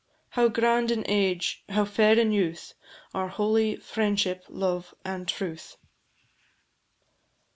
How 0.29 0.47
grand 0.47 0.89
in 0.89 1.05
age, 1.07 1.63
how 1.69 1.85
fair 1.85 2.17
in 2.17 2.31
youth, 2.31 2.73
Are 3.13 3.27
holy 3.27 3.75
"Friendship, 3.75 4.43
Love, 4.49 4.95
and 5.05 5.27
Truth!" 5.27 5.77